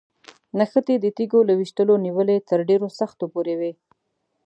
نښتې 0.57 0.95
د 0.99 1.05
تیږو 1.17 1.39
له 1.49 1.53
ویشتلو 1.59 1.95
نیولې 2.05 2.37
تر 2.49 2.59
ډېرو 2.69 2.87
سختو 2.99 3.25
پورې 3.33 3.55
وي. 3.59 3.71